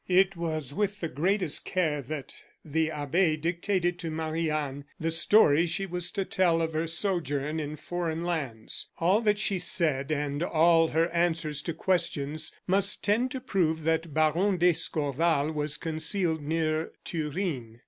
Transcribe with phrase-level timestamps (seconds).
[0.09, 2.33] It was with the greatest care that
[2.65, 7.59] the abbe dictated to Marie Anne the story she was to tell of her sojourn
[7.59, 8.89] in foreign lands.
[8.97, 14.11] All that she said, and all her answers to questions must tend to prove that
[14.11, 17.77] Baron d'Escorval was concealed near Turin.